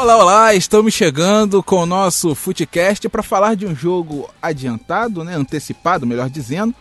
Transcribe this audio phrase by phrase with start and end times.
[0.00, 5.34] Olá, olá, estamos chegando com o nosso Footcast para falar de um jogo adiantado, né,
[5.34, 6.72] antecipado, melhor dizendo.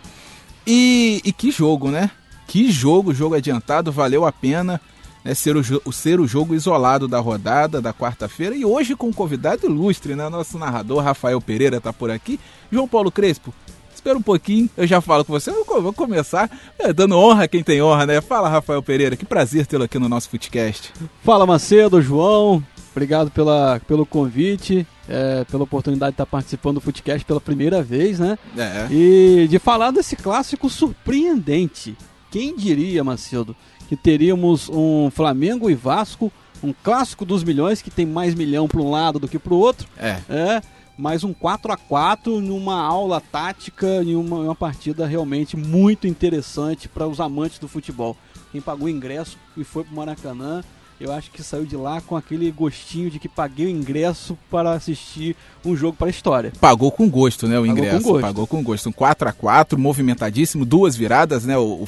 [0.68, 2.12] E, e que jogo, né?
[2.46, 4.80] Que jogo, jogo adiantado, valeu a pena
[5.26, 8.56] né, ser, o, ser o jogo isolado da rodada da quarta-feira.
[8.56, 10.30] E hoje com um convidado ilustre, né?
[10.30, 12.40] Nosso narrador Rafael Pereira está por aqui.
[12.72, 13.52] João Paulo Crespo,
[13.96, 15.50] espera um pouquinho, eu já falo com você.
[15.50, 18.22] Vou, vou começar é, dando honra a quem tem honra, né?
[18.22, 20.94] Fala, Rafael Pereira, que prazer tê-lo aqui no nosso Footcast.
[21.24, 22.64] Fala, Macedo, João.
[22.98, 28.18] Obrigado pela, pelo convite, é, pela oportunidade de estar participando do Footcast pela primeira vez,
[28.18, 28.40] né?
[28.58, 28.88] É.
[28.90, 31.96] E de falar desse clássico surpreendente.
[32.32, 33.56] Quem diria, Macedo,
[33.88, 38.82] que teríamos um Flamengo e Vasco, um clássico dos milhões, que tem mais milhão para
[38.82, 39.88] um lado do que para o outro.
[39.96, 40.18] É.
[40.28, 40.62] é
[40.98, 46.90] mas um 4 a 4 numa aula tática e uma, uma partida realmente muito interessante
[46.90, 48.18] para os amantes do futebol.
[48.52, 50.64] Quem pagou ingresso e foi para o Maracanã
[51.00, 54.72] eu acho que saiu de lá com aquele gostinho de que paguei o ingresso para
[54.72, 56.52] assistir um jogo para a história.
[56.60, 58.04] Pagou com gosto, né, o Pagou ingresso.
[58.04, 58.22] Com gosto.
[58.22, 58.90] Pagou com gosto.
[58.90, 61.58] Um 4 a 4 movimentadíssimo, duas viradas, né?
[61.58, 61.88] O, o,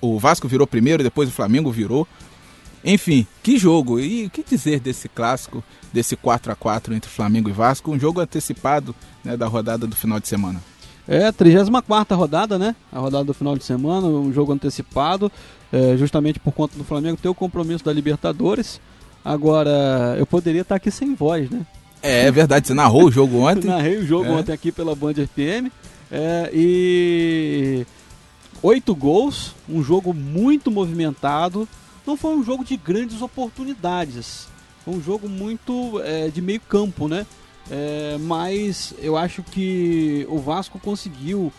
[0.00, 2.06] o Vasco virou primeiro, depois o Flamengo virou.
[2.84, 3.98] Enfim, que jogo!
[3.98, 7.90] E o que dizer desse clássico, desse 4 a 4 entre Flamengo e Vasco?
[7.90, 10.60] Um jogo antecipado né, da rodada do final de semana.
[11.08, 12.74] É, 34 rodada, né?
[12.92, 15.30] A rodada do final de semana, um jogo antecipado,
[15.74, 18.80] é, justamente por conta do Flamengo ter o compromisso da Libertadores.
[19.24, 21.66] Agora, eu poderia estar aqui sem voz, né?
[22.00, 23.66] É, é verdade, você narrou o jogo ontem.
[23.66, 24.30] Narrei o jogo é.
[24.30, 25.72] ontem aqui pela Band FM.
[26.12, 27.84] É, e
[28.62, 31.68] oito gols, um jogo muito movimentado.
[32.06, 34.46] Não foi um jogo de grandes oportunidades.
[34.84, 37.26] Foi um jogo muito é, de meio campo, né?
[37.70, 41.52] É, mas eu acho que o Vasco conseguiu,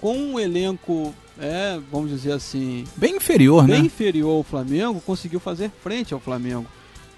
[0.00, 2.84] com um elenco, é, vamos dizer assim.
[2.96, 3.76] Bem inferior, bem né?
[3.78, 6.66] Bem inferior ao Flamengo, conseguiu fazer frente ao Flamengo.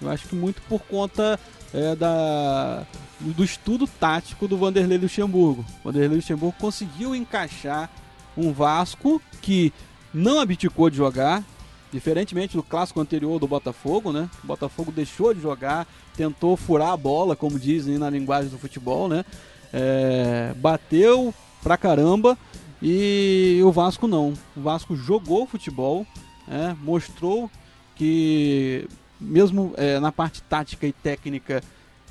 [0.01, 1.39] Eu acho que muito por conta
[1.73, 2.85] é, da,
[3.19, 5.65] do estudo tático do Vanderlei Luxemburgo.
[5.79, 7.89] O Vanderlei Luxemburgo conseguiu encaixar
[8.35, 9.71] um Vasco que
[10.13, 11.43] não abdicou de jogar,
[11.91, 14.29] Diferentemente do clássico anterior do Botafogo, né?
[14.41, 15.85] O Botafogo deixou de jogar,
[16.15, 19.25] tentou furar a bola, como dizem na linguagem do futebol, né?
[19.73, 22.37] É, bateu pra caramba
[22.81, 24.33] e o Vasco não.
[24.55, 26.05] O Vasco jogou futebol,
[26.47, 27.49] é, mostrou
[27.95, 28.87] que
[29.19, 31.63] mesmo é, na parte tática e técnica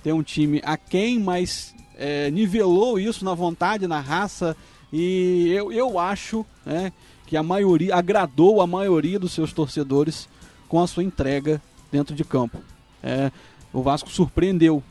[0.02, 4.56] tem um time aquém, mas é, nivelou isso na vontade, na raça
[4.92, 6.92] e eu, eu acho né,
[7.26, 10.28] que a maioria agradou a maioria dos seus torcedores
[10.68, 11.60] com a sua entrega
[11.90, 12.58] dentro de campo.
[13.02, 13.32] É,
[13.72, 14.82] o Vasco surpreendeu.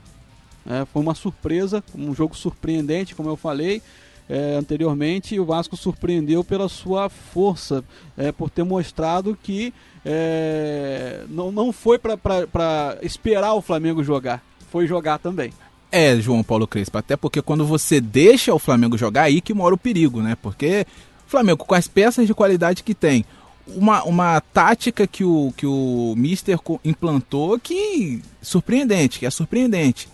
[0.65, 3.81] É, foi uma surpresa, um jogo surpreendente, como eu falei
[4.29, 5.39] é, anteriormente.
[5.39, 7.83] O Vasco surpreendeu pela sua força,
[8.15, 9.73] é, por ter mostrado que
[10.05, 15.51] é, não, não foi para esperar o Flamengo jogar, foi jogar também.
[15.91, 19.73] É, João Paulo Crespo, até porque quando você deixa o Flamengo jogar, aí que mora
[19.73, 20.37] o perigo, né?
[20.39, 20.85] Porque
[21.25, 23.25] Flamengo, com as peças de qualidade que tem,
[23.67, 30.07] uma, uma tática que o, que o Mister implantou que surpreendente, que é surpreendente.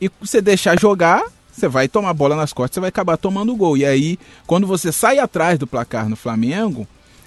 [0.00, 1.22] E você deixar jogar,
[1.58, 3.76] você vai tomar bola nas costas, você vai acabar tomando gol.
[3.76, 6.86] E aí, quando você sai atrás do placar no Flamengo,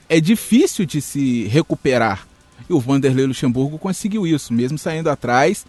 [0.10, 2.28] é difícil de se recuperar.
[2.70, 5.66] E o Vanderlei Luxemburgo conseguiu isso, mesmo saindo atrás,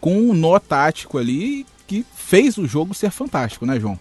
[0.00, 3.98] com um nó tático ali que fez o jogo ser fantástico, né, João?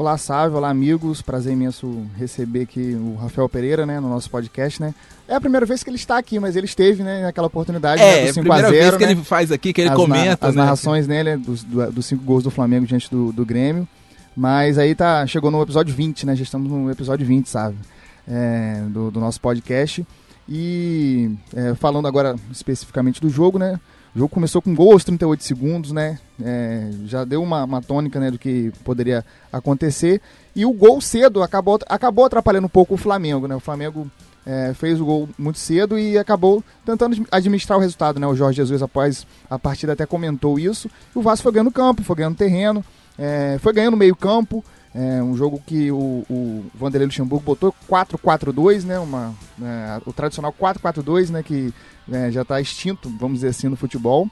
[0.00, 1.20] Olá, Sávio, olá, amigos.
[1.20, 4.94] Prazer imenso receber aqui o Rafael Pereira, né, no nosso podcast, né.
[5.28, 8.22] É a primeira vez que ele está aqui, mas ele esteve, né, naquela oportunidade, é,
[8.22, 9.12] né, do 5 é a primeira vez que né?
[9.12, 10.62] ele faz aqui, que ele as comenta, As né?
[10.62, 13.86] narrações dele, dos, dos cinco gols do Flamengo diante do, do Grêmio.
[14.34, 17.76] Mas aí tá, chegou no episódio 20, né, já estamos no episódio 20, sabe,
[18.26, 20.06] é, do, do, nosso podcast.
[20.48, 23.78] E é, falando agora especificamente do jogo, né,
[24.14, 26.18] o jogo começou com gol aos 38 segundos, né?
[26.42, 30.20] É, já deu uma, uma tônica né, do que poderia acontecer.
[30.54, 33.54] E o gol cedo acabou, acabou atrapalhando um pouco o Flamengo, né?
[33.54, 34.10] O Flamengo
[34.44, 38.26] é, fez o gol muito cedo e acabou tentando administrar o resultado, né?
[38.26, 40.90] O Jorge Jesus, após a partida, até comentou isso.
[41.14, 42.84] O Vasco foi ganhando campo, foi ganhando terreno,
[43.16, 44.64] é, foi ganhando meio campo.
[44.94, 48.98] É um jogo que o, o Vanderlei Luxemburgo botou 4-4-2, né?
[48.98, 51.42] Uma, é, o tradicional 4-4-2, né?
[51.42, 51.72] Que
[52.10, 54.28] é, já está extinto, vamos dizer assim, no futebol.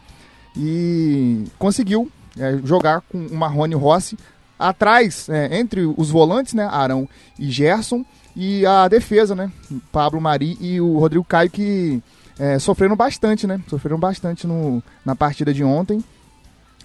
[0.56, 4.18] E conseguiu é, jogar com o Marrone Rossi
[4.58, 6.68] atrás, é, entre os volantes, né?
[6.70, 7.08] Arão
[7.38, 8.04] e Gerson.
[8.34, 9.52] E a defesa, né?
[9.92, 12.02] Pablo Mari e o Rodrigo Caio, que
[12.38, 13.60] é, sofreram bastante, né?
[13.68, 16.02] Sofreram bastante no, na partida de ontem.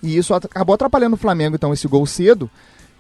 [0.02, 2.50] E isso acabou atrapalhando o Flamengo, então, esse gol cedo.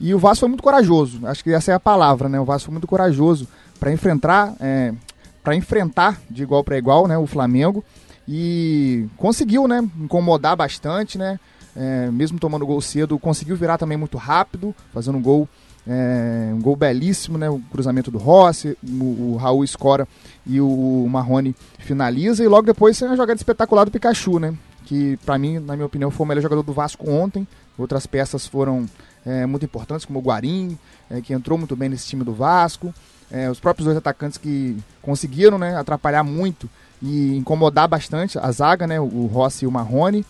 [0.04, 2.40] E o Vasco foi muito corajoso, acho que essa é a palavra, né?
[2.40, 3.48] O Vasco foi muito corajoso
[3.80, 4.94] para enfrentar, é,
[5.42, 7.84] para enfrentar de igual para igual, né, o Flamengo
[8.28, 11.40] e conseguiu, né, incomodar bastante, né?
[11.76, 15.48] é, mesmo tomando gol cedo, conseguiu virar também muito rápido, fazendo um gol,
[15.88, 17.50] é, um gol belíssimo, né?
[17.50, 20.08] O cruzamento do Rossi, o, o Raul escora
[20.46, 22.44] e o Marrone finaliza.
[22.44, 24.54] E logo depois tem a jogada espetacular do Pikachu, né?
[24.86, 27.48] Que para mim, na minha opinião, foi o melhor jogador do Vasco ontem.
[27.78, 28.86] Outras peças foram
[29.26, 30.78] é, muito importantes, como o Guarim,
[31.10, 32.94] é, que entrou muito bem nesse time do Vasco.
[33.32, 36.70] É, os próprios dois atacantes que conseguiram né, atrapalhar muito
[37.02, 40.26] e incomodar bastante a zaga, né, o Rossi e o Marrone.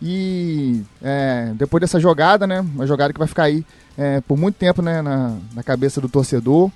[0.00, 3.64] E é, depois dessa jogada, né, uma jogada que vai ficar aí
[3.96, 6.70] é, por muito tempo né, na, na cabeça do torcedor,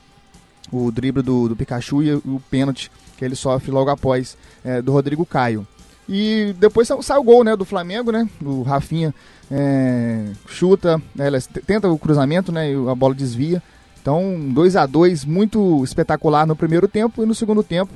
[0.73, 4.93] o drible do, do Pikachu e o pênalti que ele sofre logo após é, do
[4.93, 5.67] Rodrigo Caio.
[6.13, 8.29] E depois sai o gol né, do Flamengo, né?
[8.45, 9.15] O Rafinha
[9.49, 11.27] é, chuta, né,
[11.65, 12.73] tenta o cruzamento, né?
[12.73, 13.63] E a bola desvia.
[14.03, 17.93] Então, 2 a 2 muito espetacular no primeiro tempo e no segundo tempo.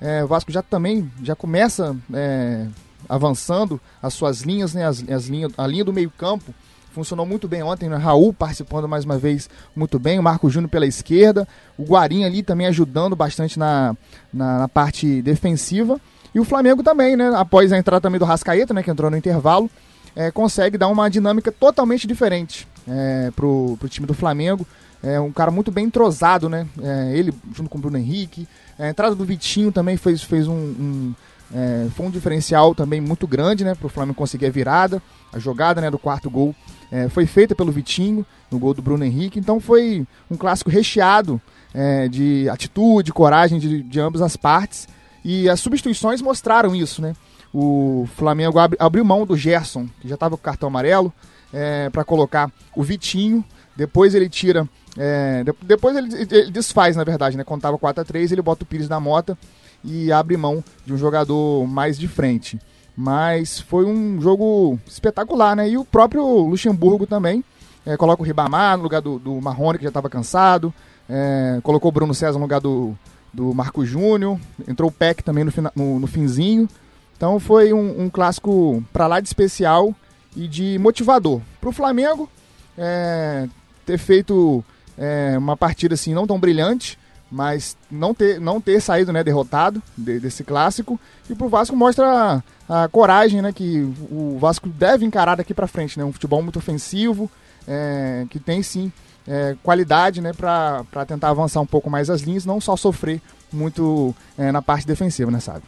[0.00, 2.66] É, o Vasco já também já começa é,
[3.08, 4.84] avançando as suas linhas, né?
[4.84, 6.52] As, as linhas, a linha do meio-campo
[6.92, 7.96] funcionou muito bem ontem, né?
[7.96, 11.46] Raul participando mais uma vez muito bem, o Marco Júnior pela esquerda,
[11.78, 13.96] o Guarim ali também ajudando bastante na,
[14.32, 16.00] na, na, parte defensiva.
[16.34, 17.32] E o Flamengo também, né?
[17.36, 18.82] Após a entrada também do Rascaeta, né?
[18.82, 19.70] Que entrou no intervalo,
[20.16, 24.66] é, consegue dar uma dinâmica totalmente diferente é, pro, pro time do Flamengo.
[25.02, 26.66] É um cara muito bem entrosado, né?
[26.80, 28.46] É, ele junto com o Bruno Henrique.
[28.78, 31.14] A entrada do Vitinho também fez, fez um, um
[31.54, 33.74] é, foi um diferencial também muito grande, né?
[33.74, 35.02] Para o Flamengo conseguir a virada.
[35.32, 36.54] A jogada né, do quarto gol
[36.90, 39.38] é, foi feita pelo Vitinho, no gol do Bruno Henrique.
[39.38, 41.40] Então foi um clássico recheado
[41.74, 44.88] é, de atitude, coragem de, de ambas as partes.
[45.24, 47.14] E as substituições mostraram isso, né?
[47.54, 51.12] O Flamengo ab abriu mão do Gerson, que já estava com cartão amarelo,
[51.52, 53.44] é, para colocar o Vitinho.
[53.76, 54.68] Depois ele tira.
[54.96, 57.44] É, de depois ele, ele, desfaz, na verdade, né?
[57.44, 59.36] Quando estava 4x3, ele bota o Pires na mota
[59.84, 62.58] e abre mão de um jogador mais de frente.
[62.96, 65.68] Mas foi um jogo espetacular, né?
[65.68, 67.44] E o próprio Luxemburgo também
[67.84, 70.72] é, coloca o Ribamar no lugar do, do Marrone, que já estava cansado.
[71.08, 72.96] É, colocou o Bruno César no lugar do,
[73.32, 74.38] do Marco Júnior,
[74.68, 76.68] entrou o Peck também no, no, no finzinho.
[77.16, 79.94] Então foi um, um clássico para lá de especial
[80.36, 81.40] e de motivador.
[81.60, 82.28] Para o Flamengo
[82.76, 83.48] é,
[83.86, 84.64] ter feito
[84.98, 86.98] é, uma partida assim não tão brilhante,
[87.30, 91.00] mas não ter, não ter saído né, derrotado de, desse clássico.
[91.30, 93.80] E para o Vasco mostra a, a, coragem né, que
[94.10, 95.98] o Vasco deve encarar daqui para frente.
[95.98, 97.30] Né, um futebol muito ofensivo,
[97.66, 98.92] é, que tem sim
[99.26, 103.20] é, qualidade né, para tentar avançar um pouco mais as linhas, não só sofrer
[103.52, 105.62] muito é, na parte defensiva, né, sabe?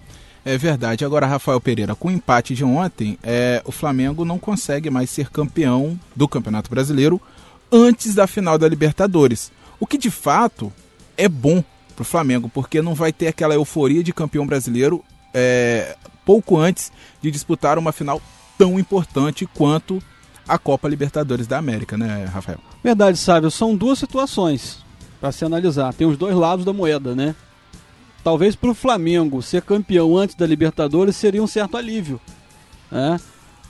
[0.44, 1.04] É verdade.
[1.04, 5.30] Agora, Rafael Pereira, com o empate de ontem, é, o Flamengo não consegue mais ser
[5.30, 7.20] campeão do Campeonato Brasileiro
[7.72, 9.50] antes da final da Libertadores.
[9.80, 10.72] O que de fato
[11.16, 11.64] é bom
[11.94, 15.02] para o Flamengo, porque não vai ter aquela euforia de campeão brasileiro
[15.32, 16.92] é, pouco antes
[17.22, 18.20] de disputar uma final
[18.58, 20.02] tão importante quanto
[20.48, 22.58] a Copa Libertadores da América, né, Rafael?
[22.82, 23.50] Verdade, Sábio.
[23.50, 24.84] São duas situações
[25.20, 25.94] para se analisar.
[25.94, 27.34] Tem os dois lados da moeda, né?
[28.22, 32.20] Talvez para o Flamengo ser campeão antes da Libertadores seria um certo alívio.
[32.90, 33.20] Né?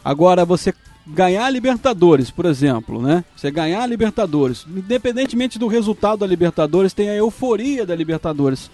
[0.05, 0.73] Agora, você
[1.07, 3.25] ganhar a Libertadores, por exemplo, né?
[3.37, 8.71] Você ganhar a Libertadores, independentemente do resultado da Libertadores, tem a euforia da Libertadores.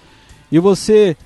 [0.52, 1.16] E você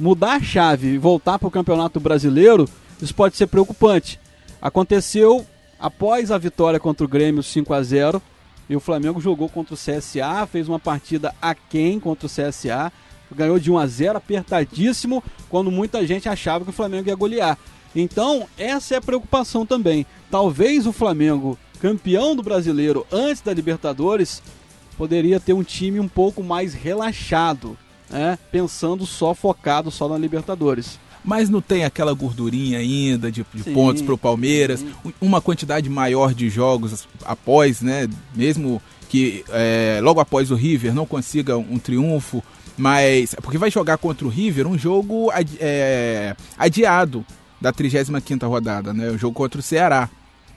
[0.00, 2.68] mudar a chave e voltar para o Campeonato Brasileiro,
[3.00, 4.18] isso pode ser preocupante.
[4.60, 5.46] Aconteceu
[5.78, 8.22] após a vitória contra o Grêmio 5 a 0
[8.68, 12.92] e o Flamengo jogou contra o CSA, fez uma partida aquém contra o CSA,
[13.34, 17.56] ganhou de 1 a 0 apertadíssimo, quando muita gente achava que o Flamengo ia golear.
[17.96, 20.04] Então, essa é a preocupação também.
[20.30, 24.42] Talvez o Flamengo, campeão do brasileiro antes da Libertadores,
[24.96, 27.78] poderia ter um time um pouco mais relaxado,
[28.10, 28.38] né?
[28.52, 34.00] pensando só focado só na Libertadores mas não tem aquela gordurinha ainda de, de pontos
[34.00, 35.12] para o Palmeiras, sim.
[35.20, 38.08] uma quantidade maior de jogos após, né?
[38.34, 38.80] Mesmo
[39.10, 42.42] que é, logo após o River não consiga um triunfo,
[42.78, 45.30] mas porque vai jogar contra o River um jogo
[45.60, 47.26] é, adiado
[47.60, 49.10] da 35 rodada, né?
[49.10, 50.08] O jogo contra o Ceará,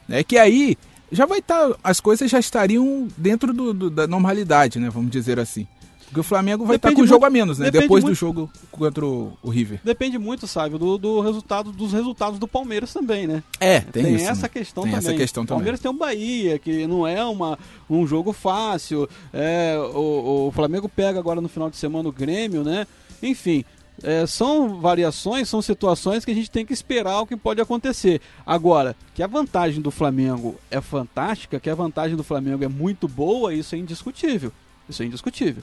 [0.08, 0.22] né?
[0.22, 0.78] Que aí
[1.10, 4.88] já vai estar, tá, as coisas já estariam dentro do, do, da normalidade, né?
[4.88, 5.66] Vamos dizer assim.
[6.12, 7.70] Porque o Flamengo vai estar com um jogo a menos, né?
[7.70, 9.80] Depois muito, do jogo contra o, o, River.
[9.82, 13.42] Depende muito, sabe, do, do, resultado, dos resultados do Palmeiras também, né?
[13.58, 14.48] É, tem, tem isso, essa né?
[14.50, 15.08] questão tem também.
[15.08, 15.54] Essa questão também.
[15.54, 19.08] O Palmeiras tem o Bahia, que não é uma, um jogo fácil.
[19.32, 22.86] É, o, o Flamengo pega agora no final de semana o Grêmio, né?
[23.22, 23.64] Enfim,
[24.02, 28.20] é, são variações, são situações que a gente tem que esperar o que pode acontecer.
[28.44, 33.08] Agora, que a vantagem do Flamengo é fantástica, que a vantagem do Flamengo é muito
[33.08, 34.52] boa, isso é indiscutível.
[34.86, 35.62] Isso é indiscutível.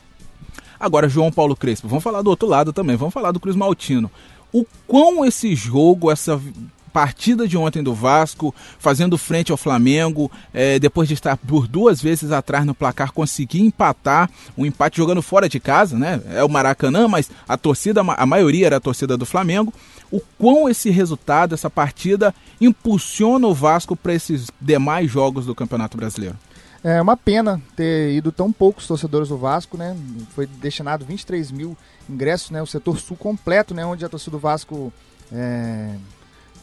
[0.80, 4.10] Agora, João Paulo Crespo, vamos falar do outro lado também, vamos falar do Cruz Maltino.
[4.52, 6.42] O quão esse jogo, essa
[6.90, 12.02] partida de ontem do Vasco, fazendo frente ao Flamengo, é, depois de estar por duas
[12.02, 16.22] vezes atrás no placar, conseguir empatar, um empate jogando fora de casa, né?
[16.32, 19.74] É o Maracanã, mas a torcida, a maioria era a torcida do Flamengo.
[20.12, 25.96] O quão esse resultado, essa partida, impulsiona o Vasco para esses demais jogos do Campeonato
[25.96, 26.36] Brasileiro?
[26.84, 29.98] É uma pena ter ido tão poucos torcedores do Vasco, né?
[30.30, 31.78] Foi destinado 23 mil
[32.10, 32.62] ingressos, né?
[32.62, 33.86] O setor sul completo, né?
[33.86, 34.94] Onde a torcida do Vasco
[35.32, 35.94] é,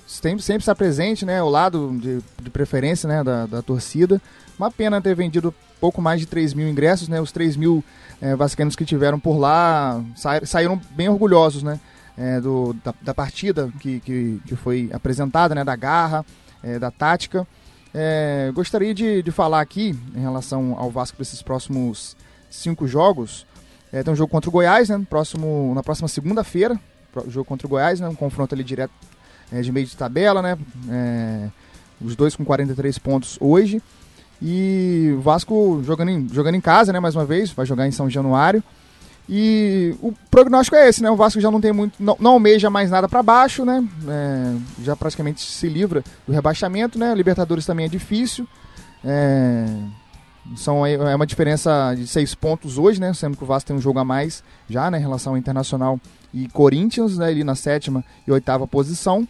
[0.07, 1.41] sempre, sempre está presente, né?
[1.41, 3.23] Ao lado de, de preferência, né?
[3.23, 4.21] Da, da, torcida.
[4.59, 7.21] Uma pena ter vendido pouco mais de 3 mil ingressos, né?
[7.21, 7.85] Os 3 mil
[8.21, 10.03] é, vascaínos que tiveram por lá
[10.45, 11.79] saíram bem orgulhosos, né?
[12.17, 15.63] É, do, da, da, partida que, que, que, foi apresentada, né?
[15.63, 16.25] Da garra,
[16.63, 17.47] é, da tática.
[17.99, 22.15] É, gostaria de, de falar aqui, em relação ao Vasco para esses próximos
[22.51, 23.47] cinco jogos.
[23.91, 25.03] É, tem um jogo contra o Goiás, né?
[25.09, 26.79] Próximo, na próxima segunda-feira.
[27.29, 28.07] Jogo contra o Goiás, né?
[28.07, 28.93] Um confronto ali direto
[29.51, 30.59] é, de meio de tabela, né?
[30.91, 31.49] É,
[31.99, 33.81] os dois com 43 pontos hoje.
[34.43, 37.01] E o Vasco jogando em, jogando em casa, né?
[37.01, 38.63] Mais uma vez, vai jogar em São Januário.
[39.29, 41.11] E o prognóstico é esse, né?
[41.11, 43.87] O Vasco já não tem muito, não, não almeja mais nada para baixo, né?
[44.09, 47.13] É, já praticamente se livra do rebaixamento, né?
[47.15, 48.47] Libertadores também é difícil.
[49.05, 49.67] É,
[50.55, 53.13] são, é uma diferença de seis pontos hoje, né?
[53.15, 54.99] Sendo que o Vasco tem um jogo a mais já, né?
[54.99, 55.99] Em relação ao Internacional
[56.33, 57.27] e Corinthians, né?
[57.27, 59.27] Ali na sétima e oitava posição.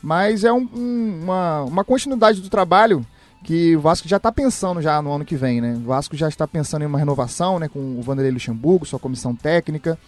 [0.00, 3.04] Mas é um, um, uma, uma continuidade do trabalho
[3.42, 5.74] que o Vasco já está pensando já no ano que vem, né?
[5.74, 9.34] O Vasco já está pensando em uma renovação, né, com o Vanderlei Luxemburgo, sua comissão
[9.34, 9.98] técnica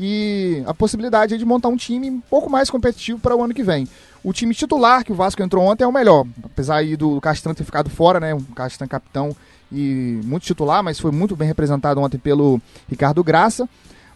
[0.00, 3.64] e a possibilidade de montar um time um pouco mais competitivo para o ano que
[3.64, 3.88] vem.
[4.22, 7.52] O time titular que o Vasco entrou ontem é o melhor, apesar aí do Castran
[7.52, 8.32] ter ficado fora, né?
[8.32, 9.34] O Castran capitão
[9.72, 13.68] e muito titular, mas foi muito bem representado ontem pelo Ricardo Graça.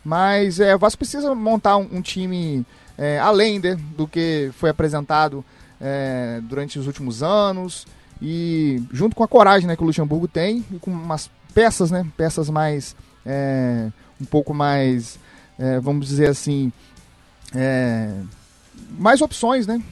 [0.04, 2.64] Mas é, o Vasco precisa montar um, um time
[2.96, 5.44] é, além de, do que foi apresentado
[5.80, 7.86] é, durante os últimos anos.
[8.24, 12.06] E junto com a coragem né, que o Luxemburgo tem, e com umas peças, né?
[12.16, 12.94] Peças mais.
[13.26, 13.88] É,
[14.20, 15.18] um pouco mais.
[15.58, 16.72] É, vamos dizer assim.
[17.52, 18.14] É,
[18.96, 19.82] mais opções, né?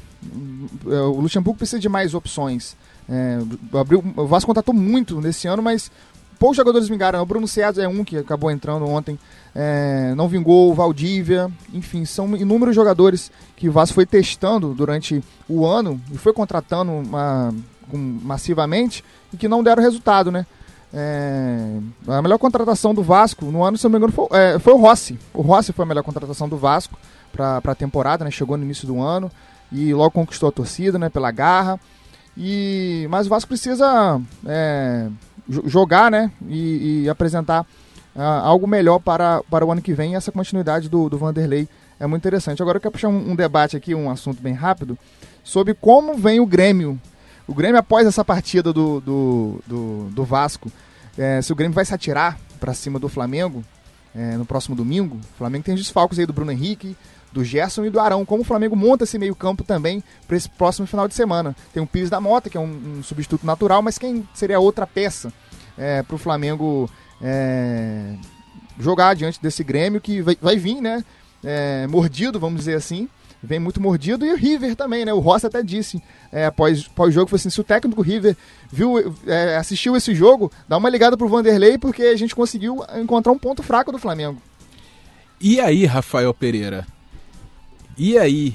[0.85, 2.77] O Luxemburgo precisa de mais opções.
[3.09, 3.39] É,
[3.77, 5.91] abriu, o Vasco contratou muito nesse ano, mas
[6.39, 7.21] poucos jogadores vingaram.
[7.21, 9.19] O Bruno César é um que acabou entrando ontem.
[9.55, 11.51] É, não vingou o Valdívia.
[11.73, 16.93] Enfim, são inúmeros jogadores que o Vasco foi testando durante o ano e foi contratando
[16.93, 17.53] uma,
[17.97, 20.47] massivamente e que não deram resultado, né?
[20.93, 21.79] É,
[22.09, 24.77] a melhor contratação do Vasco no ano, se não me engano, foi, é, foi, o
[24.77, 25.19] Rossi.
[25.33, 26.99] O Rossi foi a melhor contratação do Vasco
[27.33, 28.31] para a temporada, né?
[28.31, 29.31] Chegou no início do ano
[29.71, 31.09] e logo conquistou a torcida, né?
[31.09, 31.79] Pela garra.
[32.37, 35.09] E mas o Vasco precisa é,
[35.49, 36.33] jogar, né?
[36.49, 37.65] E, e apresentar
[38.15, 40.13] uh, algo melhor para, para o ano que vem.
[40.13, 41.69] E essa continuidade do, do Vanderlei
[41.99, 42.63] é muito interessante.
[42.63, 44.99] Agora eu quero puxar um, um debate aqui, um assunto bem rápido
[45.43, 47.01] sobre como vem o Grêmio
[47.51, 50.71] o Grêmio, após essa partida do, do, do, do Vasco,
[51.19, 53.65] é, se o Grêmio vai se atirar para cima do Flamengo
[54.15, 56.97] é, no próximo domingo, o Flamengo tem os desfalques aí do Bruno Henrique,
[57.33, 58.25] do Gerson e do Arão.
[58.25, 61.57] Como o Flamengo monta esse meio-campo também para esse próximo final de semana.
[61.73, 64.87] Tem o Pires da Mota, que é um, um substituto natural, mas quem seria outra
[64.87, 65.33] peça
[65.77, 66.89] é, para o Flamengo
[67.21, 68.15] é,
[68.79, 71.05] jogar diante desse Grêmio que vai, vai vir, né?
[71.43, 73.09] É, mordido, vamos dizer assim,
[73.43, 74.25] vem muito mordido.
[74.25, 75.13] E o River também, né?
[75.13, 78.37] O Rossi até disse é, após, após o jogo, foi assim, se o técnico River
[78.71, 83.33] viu, é, assistiu esse jogo, dá uma ligada pro Vanderlei, porque a gente conseguiu encontrar
[83.33, 84.41] um ponto fraco do Flamengo.
[85.41, 86.87] E aí, Rafael Pereira?
[87.97, 88.55] E aí?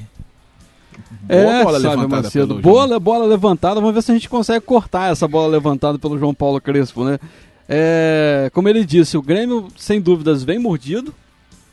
[1.21, 2.55] Boa é, bola levantada Macedo.
[2.55, 3.81] Boa bola levantada.
[3.81, 7.19] Vamos ver se a gente consegue cortar essa bola levantada pelo João Paulo Crespo, né?
[7.67, 11.13] É, como ele disse, o Grêmio, sem dúvidas, vem mordido,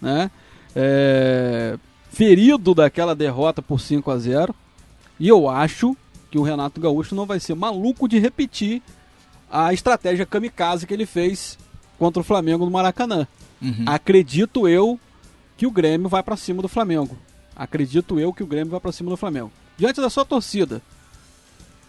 [0.01, 0.31] né?
[0.75, 1.77] É,
[2.13, 4.55] ferido daquela derrota por 5 a 0
[5.19, 5.97] e eu acho
[6.31, 8.83] que o Renato Gaúcho não vai ser maluco de repetir
[9.51, 11.59] a estratégia kamikaze que ele fez
[11.99, 13.27] contra o Flamengo no Maracanã.
[13.61, 13.85] Uhum.
[13.87, 14.99] Acredito eu
[15.57, 17.17] que o Grêmio vai para cima do Flamengo.
[17.55, 19.53] Acredito eu que o Grêmio vai para cima do Flamengo.
[19.77, 20.83] Diante da sua torcida,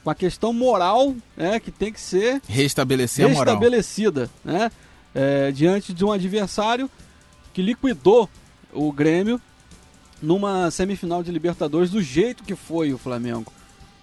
[0.04, 4.72] com a questão moral, né, que tem que ser restabelecer restabelecida, né,
[5.16, 6.90] é, diante de um adversário
[7.54, 8.30] que liquidou
[8.74, 9.40] o Grêmio
[10.24, 13.52] numa semifinal de Libertadores do jeito que foi o Flamengo.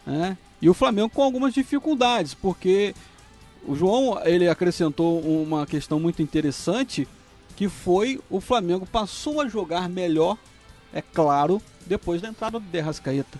[0.06, 0.36] Né?
[0.60, 2.94] E o Flamengo com algumas dificuldades, porque
[3.66, 7.08] o João ele acrescentou uma questão muito interessante,
[7.56, 10.36] que foi o Flamengo passou a jogar melhor,
[10.92, 13.38] é claro, depois da entrada do Derrascaeta.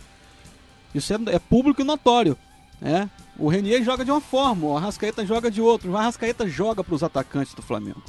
[0.95, 2.37] Isso é, é público e notório.
[2.81, 3.11] Né?
[3.39, 6.95] O Renier joga de uma forma, o Arrascaeta joga de outra, o Arrascaeta joga para
[6.95, 8.03] os atacantes do Flamengo.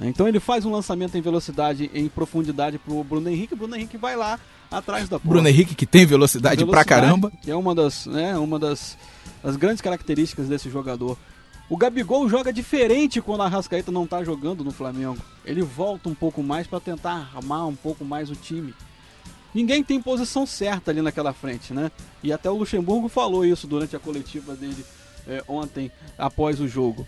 [0.00, 3.96] Então ele faz um lançamento em velocidade, em profundidade pro Bruno Henrique, o Bruno Henrique
[3.96, 4.38] vai lá
[4.70, 5.30] atrás da bola.
[5.34, 7.32] Bruno Henrique que tem velocidade, velocidade pra caramba.
[7.42, 8.96] Que é uma das, né, uma das,
[9.42, 11.18] das grandes características desse jogador.
[11.68, 15.18] O Gabigol joga diferente quando a Arrascaeta não tá jogando no Flamengo.
[15.44, 18.72] Ele volta um pouco mais para tentar armar um pouco mais o time.
[19.52, 21.90] Ninguém tem posição certa ali naquela frente, né?
[22.22, 24.84] E até o Luxemburgo falou isso durante a coletiva dele
[25.26, 27.06] é, ontem, após o jogo.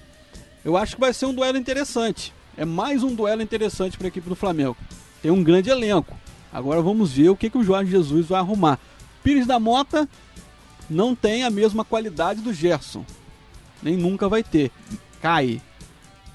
[0.64, 2.35] Eu acho que vai ser um duelo interessante.
[2.61, 4.76] É mais um duelo interessante para a equipe do Flamengo.
[5.23, 6.14] Tem um grande elenco.
[6.52, 8.79] Agora vamos ver o que, que o Jorge Jesus vai arrumar.
[9.25, 10.07] Pires da Mota
[10.90, 13.02] não tem a mesma qualidade do Gerson.
[13.83, 14.71] Nem nunca vai ter.
[15.23, 15.62] Cai.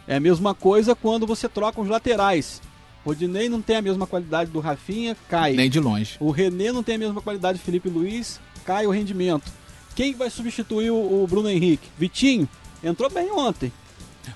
[0.08, 2.60] É a mesma coisa quando você troca os laterais.
[3.06, 5.54] Rodinei não tem a mesma qualidade do Rafinha, cai.
[5.54, 6.18] Nem de longe.
[6.20, 9.54] O René não tem a mesma qualidade do Felipe Luiz, cai o rendimento.
[9.94, 11.88] Quem vai substituir o, o Bruno Henrique?
[12.00, 12.50] Vitinho?
[12.84, 13.72] Entrou bem ontem.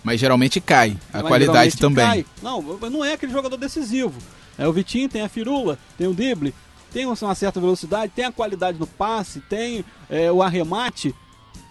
[0.04, 2.06] Mas geralmente cai a Mas qualidade também.
[2.06, 2.26] Cai.
[2.42, 4.20] Não, não é aquele jogador decisivo.
[4.58, 6.54] É o Vitinho, tem a firula, tem o drible,
[6.92, 11.16] tem uma certa velocidade, tem a qualidade no passe, tem é, o arremate,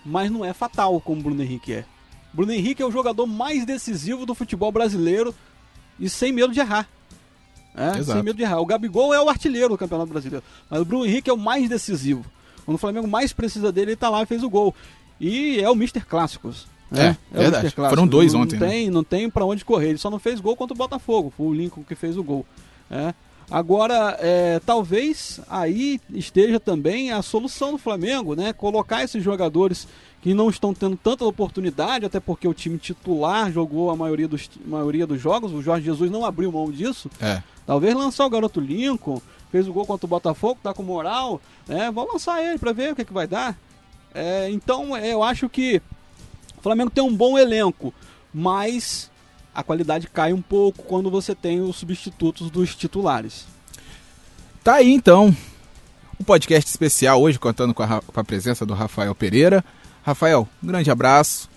[0.05, 1.85] mas não é fatal como o Bruno Henrique é.
[2.33, 5.35] Bruno Henrique é o jogador mais decisivo do futebol brasileiro
[5.99, 6.89] e sem medo de errar.
[7.75, 8.61] É, sem medo de errar.
[8.61, 11.69] O Gabigol é o artilheiro do Campeonato Brasileiro, mas o Bruno Henrique é o mais
[11.69, 12.25] decisivo.
[12.65, 14.75] Quando o Flamengo mais precisa dele, ele tá lá e fez o gol.
[15.21, 16.67] E é o Mister Clássicos.
[16.93, 17.71] É, é verdade.
[17.71, 18.59] Foram dois não, ontem.
[18.59, 18.91] Não tem, né?
[18.91, 19.91] não tem para onde correr.
[19.91, 21.33] Ele só não fez gol contra o Botafogo.
[21.37, 22.47] Foi o Lincoln que fez o gol.
[22.91, 23.15] É.
[23.51, 28.53] Agora, é, talvez aí esteja também a solução do Flamengo, né?
[28.53, 29.89] Colocar esses jogadores
[30.21, 34.51] que não estão tendo tanta oportunidade, até porque o time titular jogou a maioria dos,
[34.67, 37.11] maioria dos jogos, o Jorge Jesus não abriu mão disso.
[37.21, 37.43] É.
[37.67, 41.91] Talvez lançar o garoto Lincoln, fez o gol contra o Botafogo, tá com moral, né?
[41.91, 43.57] Vamos lançar ele para ver o que, é que vai dar.
[44.15, 45.81] É, então, é, eu acho que
[46.69, 47.95] Flamengo tem um bom elenco,
[48.33, 49.11] mas
[49.55, 53.47] a qualidade cai um pouco quando você tem os substitutos dos titulares.
[54.63, 55.35] Tá aí então.
[56.21, 59.65] Um podcast especial hoje contando com a, com a presença do Rafael Pereira.
[60.03, 61.49] Rafael, um grande abraço.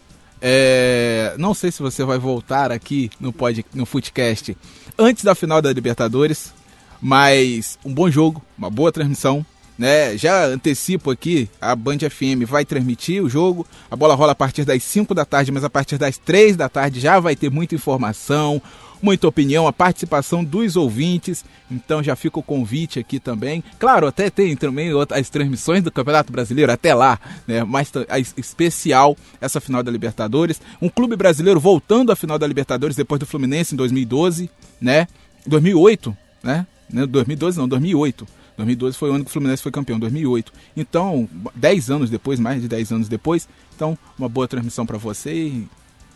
[0.41, 4.55] É, não sei se você vai voltar aqui no, pod, no Footcast
[4.97, 6.53] antes da final da Libertadores,
[7.01, 9.45] mas um bom jogo, uma boa transmissão
[9.81, 10.15] né?
[10.15, 13.65] Já antecipo aqui, a Band FM vai transmitir o jogo.
[13.89, 16.69] A bola rola a partir das 5 da tarde, mas a partir das 3 da
[16.69, 18.61] tarde já vai ter muita informação,
[19.01, 21.43] muita opinião, a participação dos ouvintes.
[21.71, 23.63] Então já fica o convite aqui também.
[23.79, 27.63] Claro, até tem também as transmissões do Campeonato Brasileiro até lá, né?
[27.63, 27.91] Mas
[28.37, 30.61] especial essa final da Libertadores.
[30.79, 34.47] Um clube brasileiro voltando à final da Libertadores depois do Fluminense em 2012,
[34.79, 35.07] né?
[35.47, 36.67] 2008, né?
[36.87, 38.40] 2012 não, 2008.
[38.61, 40.53] 2012 foi o ano que o Fluminense foi campeão, 2008.
[40.77, 43.47] Então, 10 anos depois, mais de 10 anos depois.
[43.75, 45.67] Então, uma boa transmissão para você e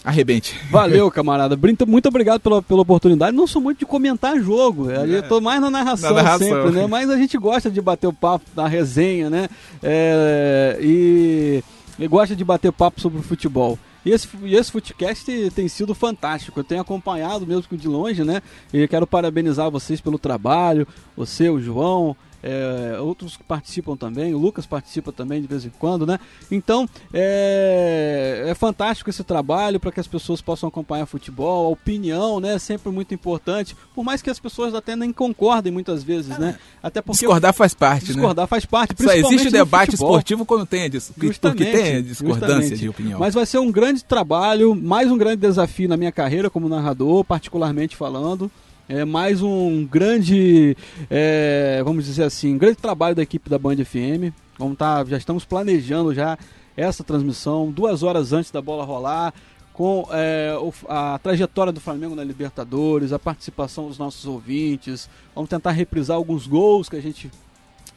[0.04, 0.60] arrebente.
[0.70, 1.58] Valeu, camarada.
[1.88, 3.36] Muito obrigado pela, pela oportunidade.
[3.36, 4.90] Não sou muito de comentar jogo.
[4.92, 5.08] É.
[5.08, 6.88] Eu tô mais na narração, na narração, sempre, né?
[6.88, 9.50] Mas a gente gosta de bater o papo na resenha, né?
[9.82, 11.64] É, e,
[11.98, 13.80] e gosta de bater papo sobre o futebol.
[14.06, 16.60] E esse, e esse Footcast tem sido fantástico.
[16.60, 18.42] Eu tenho acompanhado mesmo de longe, né?
[18.72, 20.88] E quero parabenizar vocês pelo trabalho.
[21.18, 25.72] Você, o João, é, outros que participam também, o Lucas participa também de vez em
[25.80, 26.20] quando, né?
[26.52, 32.40] Então é, é fantástico esse trabalho para que as pessoas possam acompanhar futebol, a opinião,
[32.40, 32.54] né?
[32.54, 36.60] É sempre muito importante, por mais que as pessoas até nem concordem muitas vezes, né?
[36.84, 38.48] Até porque discordar faz parte, discordar né?
[38.48, 39.02] faz parte.
[39.02, 41.12] Só existe debate esportivo quando tem a, dis...
[41.42, 42.78] porque tem a discordância justamente.
[42.78, 43.20] de opinião.
[43.20, 47.24] Mas vai ser um grande trabalho, mais um grande desafio na minha carreira como narrador,
[47.24, 48.52] particularmente falando.
[48.88, 50.78] É mais um grande,
[51.10, 54.32] é, vamos dizer assim, um grande trabalho da equipe da Band FM.
[54.60, 56.38] Vamos tá, já estamos planejando já
[56.78, 59.34] essa transmissão duas horas antes da bola rolar,
[59.74, 60.54] com é,
[60.88, 65.10] a trajetória do Flamengo na Libertadores, a participação dos nossos ouvintes.
[65.34, 67.32] Vamos tentar reprisar alguns gols que a gente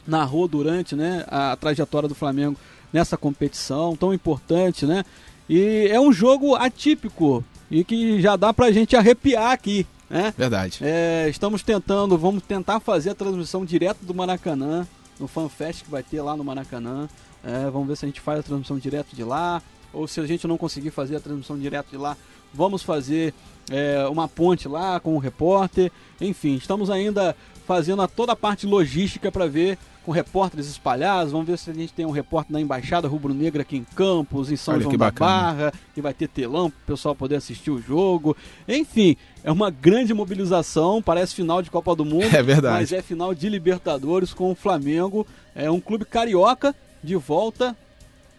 [0.07, 2.57] narrou durante né, a trajetória do Flamengo
[2.91, 5.03] nessa competição tão importante, né?
[5.47, 10.33] E é um jogo atípico e que já dá pra gente arrepiar aqui, né?
[10.37, 10.79] Verdade.
[10.81, 14.87] É, estamos tentando, vamos tentar fazer a transmissão direto do Maracanã,
[15.19, 17.07] no FanFest que vai ter lá no Maracanã.
[17.43, 19.61] É, vamos ver se a gente faz a transmissão direto de lá,
[19.93, 22.17] ou se a gente não conseguir fazer a transmissão direto de lá,
[22.53, 23.33] vamos fazer
[23.69, 25.91] é, uma ponte lá com o repórter.
[26.19, 27.35] Enfim, estamos ainda
[27.65, 31.31] fazendo a toda a parte logística para ver com repórteres espalhados.
[31.31, 34.55] Vamos ver se a gente tem um repórter na Embaixada Rubro-Negra aqui em Campos, em
[34.55, 37.79] São Olha, João da Barra, que vai ter telão para o pessoal poder assistir o
[37.79, 38.35] jogo.
[38.67, 42.79] Enfim, é uma grande mobilização, parece final de Copa do Mundo, é verdade.
[42.79, 45.27] mas é final de Libertadores com o Flamengo.
[45.53, 47.77] É um clube carioca de volta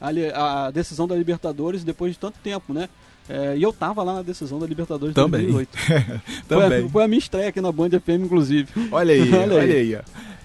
[0.01, 2.89] à, à decisão da Libertadores depois de tanto tempo, né?
[3.29, 5.43] É, e eu tava lá na decisão da Libertadores de Também.
[5.43, 5.79] 2008.
[6.49, 6.69] Também.
[6.69, 8.69] Foi, a, foi a minha estreia aqui na Band FM, inclusive.
[8.91, 9.95] Olha aí, Olha olha aí.
[9.95, 10.03] aí.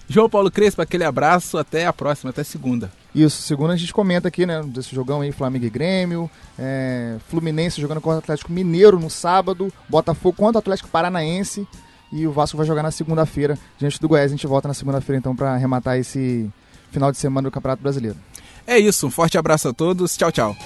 [0.08, 2.92] João Paulo Crespo, aquele abraço, até a próxima, até segunda.
[3.12, 7.80] Isso, segundo a gente comenta aqui, né, desse jogão aí, Flamengo e Grêmio, é, Fluminense
[7.80, 11.66] jogando contra o Atlético Mineiro no sábado, Botafogo contra o Atlético Paranaense
[12.12, 14.30] e o Vasco vai jogar na segunda-feira diante do Goiás.
[14.30, 16.48] A gente volta na segunda-feira então para arrematar esse
[16.92, 18.16] final de semana do Campeonato Brasileiro.
[18.66, 20.56] É isso, um forte abraço a todos, tchau, tchau.